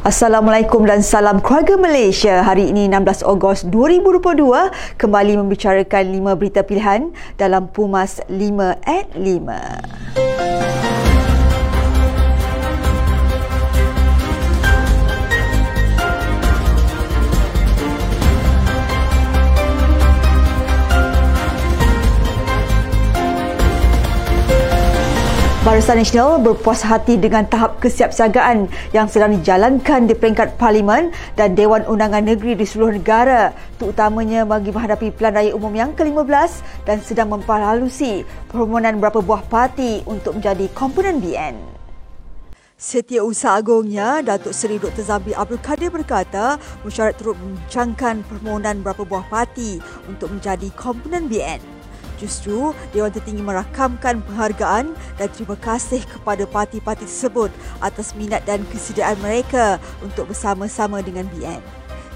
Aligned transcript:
Assalamualaikum 0.00 0.88
dan 0.88 1.04
salam 1.04 1.44
keluarga 1.44 1.76
Malaysia. 1.76 2.40
Hari 2.40 2.72
ini 2.72 2.88
16 2.88 3.20
Ogos 3.20 3.68
2022 3.68 4.96
kembali 4.96 5.32
membicarakan 5.44 6.04
5 6.16 6.40
berita 6.40 6.64
pilihan 6.64 7.12
dalam 7.36 7.68
Pumas 7.68 8.24
5 8.24 8.80
at 8.80 9.12
5. 9.12 10.79
Barisan 25.70 26.02
Nasional 26.02 26.42
berpuas 26.42 26.82
hati 26.82 27.14
dengan 27.14 27.46
tahap 27.46 27.78
kesiapsiagaan 27.78 28.66
yang 28.90 29.06
sedang 29.06 29.38
dijalankan 29.38 30.10
di 30.10 30.18
peringkat 30.18 30.58
Parlimen 30.58 31.14
dan 31.38 31.54
Dewan 31.54 31.86
Undangan 31.86 32.26
Negeri 32.26 32.58
di 32.58 32.66
seluruh 32.66 32.98
negara, 32.98 33.54
terutamanya 33.78 34.42
bagi 34.42 34.74
menghadapi 34.74 35.14
Pilihan 35.14 35.30
Raya 35.30 35.52
Umum 35.54 35.70
yang 35.70 35.94
ke-15 35.94 36.66
dan 36.90 36.98
sedang 37.06 37.30
mempalalusi 37.30 38.26
permohonan 38.50 38.98
beberapa 38.98 39.22
buah 39.22 39.46
parti 39.46 40.02
untuk 40.10 40.42
menjadi 40.42 40.66
komponen 40.74 41.22
BN. 41.22 41.54
Setiausaha 42.74 43.62
Agongnya, 43.62 44.26
Datuk 44.26 44.50
Seri 44.50 44.82
Dr. 44.82 45.06
Zabri 45.06 45.38
Abdul 45.38 45.62
Kadir 45.62 45.94
berkata, 45.94 46.58
mesyuarat 46.82 47.14
turut 47.14 47.38
membincangkan 47.38 48.26
permohonan 48.26 48.82
beberapa 48.82 49.06
buah 49.06 49.22
parti 49.30 49.78
untuk 50.10 50.34
menjadi 50.34 50.66
komponen 50.74 51.30
BN. 51.30 51.79
Justru, 52.20 52.76
Dewan 52.92 53.08
Tertinggi 53.08 53.40
merakamkan 53.40 54.20
penghargaan 54.20 54.92
dan 55.16 55.28
terima 55.32 55.56
kasih 55.56 56.04
kepada 56.04 56.44
parti-parti 56.44 57.08
tersebut 57.08 57.48
atas 57.80 58.12
minat 58.12 58.44
dan 58.44 58.60
kesediaan 58.68 59.16
mereka 59.24 59.80
untuk 60.04 60.28
bersama-sama 60.28 61.00
dengan 61.00 61.24
BN. 61.32 61.64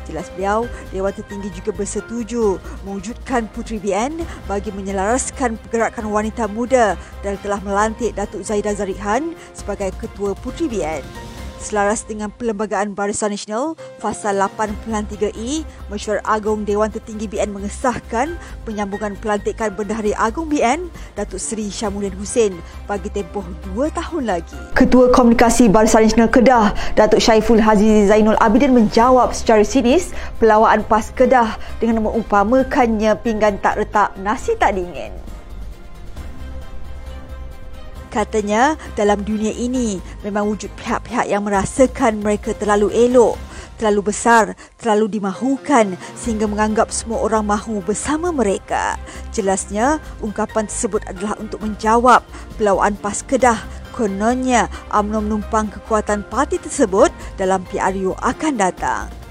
Jelas 0.04 0.28
beliau, 0.36 0.68
Dewan 0.92 1.16
Tertinggi 1.16 1.48
juga 1.56 1.72
bersetuju 1.72 2.60
mewujudkan 2.84 3.48
Puteri 3.48 3.80
BN 3.80 4.20
bagi 4.44 4.68
menyelaraskan 4.76 5.56
pergerakan 5.56 6.12
wanita 6.12 6.44
muda 6.44 7.00
dan 7.24 7.40
telah 7.40 7.56
melantik 7.64 8.12
Datuk 8.12 8.44
Zaidah 8.44 8.76
Zarihan 8.76 9.32
sebagai 9.56 9.96
Ketua 9.96 10.36
Puteri 10.36 10.68
BN. 10.68 11.33
Selaras 11.64 12.04
dengan 12.04 12.28
Perlembagaan 12.28 12.92
Barisan 12.92 13.32
Nasional 13.32 13.72
Fasal 13.96 14.36
8.3E, 14.36 15.64
Mesyuarat 15.88 16.20
Agong 16.28 16.68
Dewan 16.68 16.92
Tertinggi 16.92 17.24
BN 17.24 17.56
mengesahkan 17.56 18.36
penyambungan 18.68 19.16
pelantikan 19.16 19.72
Bendahari 19.72 20.12
Agong 20.12 20.52
BN 20.52 20.92
Datuk 21.16 21.40
Seri 21.40 21.72
Syamuddin 21.72 22.12
Hussein 22.20 22.52
bagi 22.84 23.08
tempoh 23.08 23.48
dua 23.72 23.88
tahun 23.96 24.28
lagi. 24.28 24.60
Ketua 24.76 25.08
Komunikasi 25.08 25.72
Barisan 25.72 26.04
Nasional 26.04 26.28
Kedah, 26.28 26.76
Datuk 27.00 27.24
Syaiful 27.24 27.64
Haji 27.64 28.12
Zainul 28.12 28.36
Abidin 28.44 28.76
menjawab 28.76 29.32
secara 29.32 29.64
sinis 29.64 30.12
pelawaan 30.36 30.84
PAS 30.84 31.16
Kedah 31.16 31.56
dengan 31.80 32.04
mengumpamakannya 32.04 33.16
pinggan 33.24 33.56
tak 33.64 33.80
retak 33.80 34.12
nasi 34.20 34.52
tak 34.60 34.76
dingin. 34.76 35.23
Katanya, 38.14 38.78
dalam 38.94 39.26
dunia 39.26 39.50
ini 39.50 39.98
memang 40.22 40.46
wujud 40.46 40.70
pihak-pihak 40.78 41.26
yang 41.26 41.42
merasakan 41.42 42.22
mereka 42.22 42.54
terlalu 42.54 42.94
elok, 42.94 43.34
terlalu 43.74 44.14
besar, 44.14 44.54
terlalu 44.78 45.18
dimahukan 45.18 45.98
sehingga 46.14 46.46
menganggap 46.46 46.94
semua 46.94 47.26
orang 47.26 47.42
mahu 47.42 47.82
bersama 47.82 48.30
mereka. 48.30 48.94
Jelasnya, 49.34 49.98
ungkapan 50.22 50.70
tersebut 50.70 51.02
adalah 51.10 51.34
untuk 51.42 51.58
menjawab 51.66 52.22
pelawaan 52.54 52.94
PAS 53.02 53.26
Kedah 53.26 53.58
kononnya 53.90 54.70
UMNO 54.94 55.18
menumpang 55.18 55.70
kekuatan 55.74 56.22
parti 56.30 56.62
tersebut 56.62 57.10
dalam 57.34 57.66
PRU 57.66 58.14
akan 58.22 58.54
datang. 58.54 59.23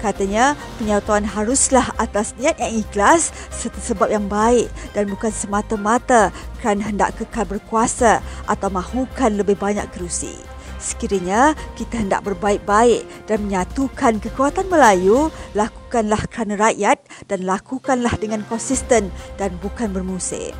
Katanya, 0.00 0.56
penyatuan 0.80 1.28
haruslah 1.28 1.92
atas 2.00 2.32
niat 2.40 2.56
yang 2.56 2.72
ikhlas 2.80 3.36
serta 3.52 3.76
sebab 3.84 4.08
yang 4.08 4.32
baik 4.32 4.72
dan 4.96 5.12
bukan 5.12 5.28
semata-mata 5.28 6.32
kerana 6.64 6.88
hendak 6.88 7.20
kekal 7.20 7.44
berkuasa 7.44 8.24
atau 8.48 8.72
mahukan 8.72 9.36
lebih 9.36 9.60
banyak 9.60 9.84
kerusi. 9.92 10.32
Sekiranya 10.80 11.52
kita 11.76 12.00
hendak 12.00 12.24
berbaik-baik 12.24 13.04
dan 13.28 13.44
menyatukan 13.44 14.16
kekuatan 14.24 14.72
Melayu, 14.72 15.28
lakukanlah 15.52 16.24
kerana 16.32 16.56
rakyat 16.56 17.04
dan 17.28 17.44
lakukanlah 17.44 18.16
dengan 18.16 18.40
konsisten 18.48 19.12
dan 19.36 19.52
bukan 19.60 19.92
bermusim. 19.92 20.56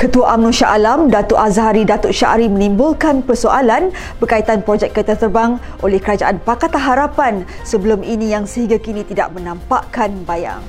Ketua 0.00 0.32
UMNO 0.32 0.48
Shah 0.48 0.80
Alam, 0.80 1.12
Datuk 1.12 1.36
Azhari 1.36 1.84
Datuk 1.84 2.16
Syari 2.16 2.48
menimbulkan 2.48 3.20
persoalan 3.20 3.92
berkaitan 4.16 4.64
projek 4.64 4.96
kereta 4.96 5.12
terbang 5.12 5.60
oleh 5.84 6.00
Kerajaan 6.00 6.40
Pakatan 6.40 6.80
Harapan 6.80 7.44
sebelum 7.68 8.00
ini 8.00 8.32
yang 8.32 8.48
sehingga 8.48 8.80
kini 8.80 9.04
tidak 9.04 9.28
menampakkan 9.36 10.08
bayang. 10.24 10.64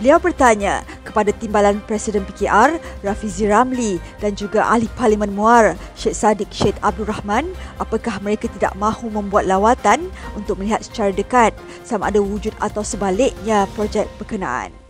Beliau 0.00 0.16
bertanya 0.16 0.80
kepada 1.04 1.28
Timbalan 1.36 1.84
Presiden 1.84 2.24
PKR, 2.24 2.80
Rafizi 3.04 3.44
Ramli 3.52 4.00
dan 4.24 4.32
juga 4.32 4.64
Ahli 4.64 4.88
Parlimen 4.96 5.36
Muar, 5.36 5.76
Syed 5.92 6.16
Saddiq 6.16 6.48
Syed 6.56 6.80
Abdul 6.80 7.12
Rahman, 7.12 7.52
apakah 7.76 8.16
mereka 8.24 8.48
tidak 8.48 8.72
mahu 8.80 9.12
membuat 9.12 9.44
lawatan 9.44 10.08
untuk 10.32 10.56
melihat 10.56 10.80
secara 10.80 11.12
dekat 11.12 11.52
sama 11.84 12.08
ada 12.08 12.24
wujud 12.24 12.56
atau 12.64 12.80
sebaliknya 12.80 13.68
projek 13.76 14.08
berkenaan. 14.16 14.81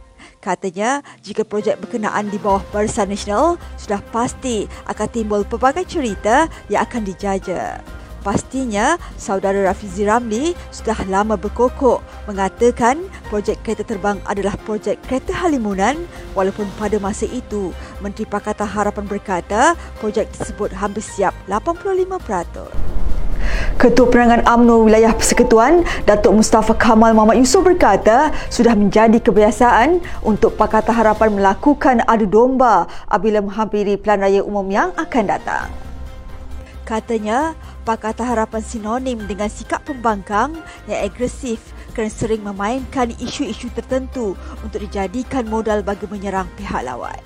Katanya, 0.43 1.07
jika 1.23 1.47
projek 1.47 1.79
berkenaan 1.79 2.27
di 2.27 2.35
bawah 2.35 2.67
Barisan 2.75 3.15
Nasional, 3.15 3.63
sudah 3.79 4.03
pasti 4.11 4.67
akan 4.91 5.07
timbul 5.07 5.47
pelbagai 5.47 5.87
cerita 5.87 6.51
yang 6.67 6.83
akan 6.83 7.07
dijaja. 7.07 7.79
Pastinya, 8.27 8.99
saudara 9.15 9.63
Rafizi 9.63 10.03
Ramli 10.03 10.55
sudah 10.75 10.99
lama 11.07 11.39
berkokok 11.39 12.03
mengatakan 12.27 13.07
projek 13.31 13.63
kereta 13.63 13.87
terbang 13.87 14.19
adalah 14.27 14.59
projek 14.67 14.99
kereta 15.07 15.31
halimunan 15.31 15.95
walaupun 16.35 16.67
pada 16.75 16.99
masa 17.03 17.27
itu 17.31 17.75
Menteri 17.99 18.27
Pakatan 18.27 18.67
Harapan 18.67 19.07
berkata 19.07 19.79
projek 19.99 20.31
tersebut 20.35 20.75
hampir 20.75 21.03
siap 21.03 21.35
85%. 21.51 22.92
Ketua 23.83 24.07
Penerangan 24.07 24.47
UMNO 24.47 24.87
Wilayah 24.87 25.11
Persekutuan, 25.11 25.83
Datuk 26.07 26.39
Mustafa 26.39 26.71
Kamal 26.71 27.19
Muhammad 27.19 27.43
Yusof 27.43 27.67
berkata, 27.67 28.31
sudah 28.47 28.79
menjadi 28.79 29.19
kebiasaan 29.19 29.99
untuk 30.23 30.55
Pakatan 30.55 30.95
Harapan 30.95 31.35
melakukan 31.35 31.99
adu 32.07 32.31
domba 32.31 32.87
apabila 33.11 33.43
menghampiri 33.43 33.99
Pelan 33.99 34.23
Raya 34.23 34.47
Umum 34.47 34.71
yang 34.71 34.95
akan 34.95 35.25
datang. 35.27 35.67
Katanya, 36.87 37.59
Pakatan 37.83 38.23
Harapan 38.23 38.63
sinonim 38.63 39.19
dengan 39.27 39.51
sikap 39.51 39.83
pembangkang 39.83 40.55
yang 40.87 41.03
agresif 41.03 41.75
kerana 41.91 42.15
sering 42.15 42.47
memainkan 42.47 43.11
isu-isu 43.19 43.67
tertentu 43.75 44.39
untuk 44.63 44.79
dijadikan 44.79 45.43
modal 45.51 45.83
bagi 45.83 46.07
menyerang 46.07 46.47
pihak 46.55 46.87
lawan. 46.87 47.19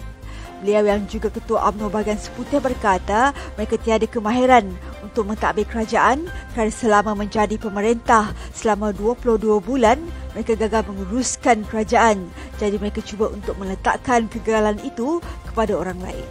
Beliau 0.64 0.88
yang 0.88 1.04
juga 1.04 1.28
Ketua 1.28 1.68
UMNO 1.68 1.92
Bahagian 1.92 2.16
Seputih 2.16 2.64
berkata 2.64 3.36
mereka 3.60 3.76
tiada 3.76 4.08
kemahiran 4.08 4.64
untuk 5.06 5.30
mentadbir 5.30 5.64
kerajaan 5.70 6.26
kerana 6.52 6.72
selama 6.74 7.14
menjadi 7.14 7.54
pemerintah 7.56 8.34
selama 8.50 8.90
22 8.90 9.62
bulan 9.62 10.02
mereka 10.34 10.58
gagal 10.58 10.84
menguruskan 10.90 11.62
kerajaan 11.70 12.26
jadi 12.58 12.76
mereka 12.82 13.00
cuba 13.06 13.30
untuk 13.30 13.54
meletakkan 13.56 14.26
kegagalan 14.26 14.76
itu 14.82 15.22
kepada 15.46 15.78
orang 15.78 15.96
lain. 16.02 16.26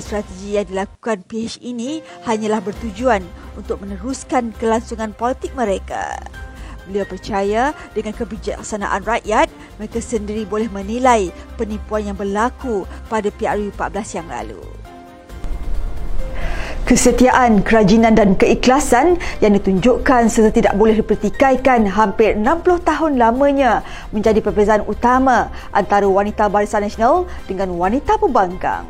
Strategi 0.00 0.56
yang 0.56 0.66
dilakukan 0.66 1.22
PH 1.28 1.60
ini 1.60 2.00
hanyalah 2.24 2.64
bertujuan 2.64 3.20
untuk 3.54 3.84
meneruskan 3.84 4.50
kelangsungan 4.56 5.12
politik 5.12 5.52
mereka. 5.52 6.16
Beliau 6.88 7.04
percaya 7.04 7.76
dengan 7.92 8.16
kebijaksanaan 8.16 9.04
rakyat, 9.04 9.52
mereka 9.76 10.00
sendiri 10.00 10.48
boleh 10.48 10.72
menilai 10.72 11.28
penipuan 11.60 12.08
yang 12.10 12.18
berlaku 12.18 12.88
pada 13.12 13.28
PRU 13.28 13.70
14 13.76 14.16
yang 14.18 14.28
lalu. 14.32 14.79
Kesetiaan, 16.90 17.62
kerajinan 17.62 18.18
dan 18.18 18.34
keikhlasan 18.34 19.14
yang 19.38 19.54
ditunjukkan 19.54 20.26
serta 20.26 20.50
tidak 20.50 20.74
boleh 20.74 20.98
dipertikaikan 20.98 21.86
hampir 21.86 22.34
60 22.34 22.66
tahun 22.82 23.14
lamanya 23.14 23.86
menjadi 24.10 24.42
perbezaan 24.42 24.82
utama 24.90 25.54
antara 25.70 26.10
wanita 26.10 26.50
Barisan 26.50 26.82
Nasional 26.82 27.30
dengan 27.46 27.78
wanita 27.78 28.18
pembangkang. 28.18 28.82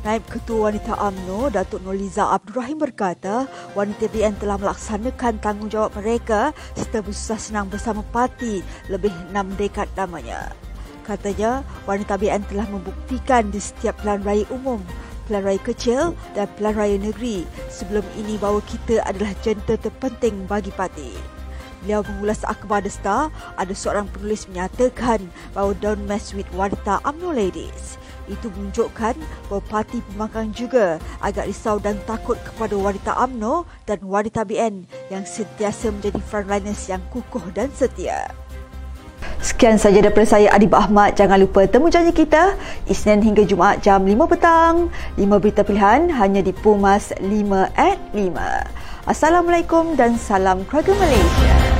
Naib 0.00 0.24
Ketua 0.32 0.72
Wanita 0.72 0.96
AMNO, 0.96 1.52
Datuk 1.52 1.84
Noliza 1.84 2.24
Abdul 2.32 2.56
Rahim 2.56 2.80
berkata, 2.80 3.44
wanita 3.76 4.08
BN 4.08 4.40
telah 4.40 4.56
melaksanakan 4.56 5.44
tanggungjawab 5.44 5.92
mereka 5.92 6.56
serta 6.72 7.04
bersusah 7.04 7.36
senang 7.36 7.68
bersama 7.68 8.00
parti 8.00 8.64
lebih 8.88 9.12
enam 9.28 9.44
dekad 9.60 9.92
lamanya. 9.92 10.56
Katanya, 11.04 11.60
wanita 11.84 12.16
BN 12.16 12.48
telah 12.48 12.64
membuktikan 12.72 13.52
di 13.52 13.60
setiap 13.60 14.00
pilihan 14.00 14.24
raya 14.24 14.48
umum, 14.48 14.80
raya 15.28 15.60
kecil 15.60 16.16
dan 16.32 16.48
raya 16.58 16.96
negeri 16.96 17.44
sebelum 17.68 18.04
ini 18.16 18.40
bahawa 18.40 18.64
kita 18.64 19.04
adalah 19.04 19.36
jentera 19.44 19.76
terpenting 19.76 20.48
bagi 20.48 20.72
parti. 20.72 21.12
Beliau 21.84 22.02
mengulas 22.02 22.42
akhbar 22.42 22.82
The 22.82 22.90
Star, 22.90 23.30
ada 23.54 23.70
seorang 23.70 24.10
penulis 24.10 24.50
menyatakan 24.50 25.30
bahawa 25.54 25.78
don't 25.78 26.02
mess 26.10 26.34
with 26.34 26.48
wanita 26.50 26.98
UMNO 27.06 27.30
ladies. 27.30 28.00
Itu 28.26 28.50
menunjukkan 28.52 29.14
bahawa 29.48 29.62
parti 29.70 30.02
pembangkang 30.12 30.52
juga 30.52 30.98
agak 31.22 31.48
risau 31.48 31.78
dan 31.78 31.96
takut 32.04 32.36
kepada 32.42 32.74
wanita 32.74 33.14
AMNO 33.14 33.64
dan 33.86 34.02
wanita 34.04 34.42
BN 34.42 34.84
yang 35.08 35.24
sentiasa 35.24 35.94
menjadi 35.94 36.20
frontliners 36.26 36.90
yang 36.90 37.00
kukuh 37.14 37.46
dan 37.54 37.70
setia. 37.72 38.26
Sekian 39.38 39.78
saja 39.78 40.02
daripada 40.02 40.26
saya 40.26 40.50
Adib 40.50 40.74
Ahmad. 40.74 41.14
Jangan 41.14 41.38
lupa 41.38 41.62
temu 41.70 41.86
janji 41.86 42.10
kita 42.10 42.58
Isnin 42.90 43.22
hingga 43.22 43.46
Jumaat 43.46 43.86
jam 43.86 44.02
5 44.02 44.26
petang. 44.26 44.90
5 45.14 45.38
berita 45.38 45.62
pilihan 45.62 46.10
hanya 46.10 46.42
di 46.42 46.50
Pumas 46.50 47.14
5 47.22 47.70
at 47.78 47.98
5. 48.10 48.34
Assalamualaikum 49.06 49.94
dan 49.94 50.18
salam 50.18 50.66
keluarga 50.66 50.90
Malaysia. 50.98 51.77